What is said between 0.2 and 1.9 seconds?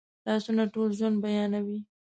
لاسونه ټول ژوند بیانوي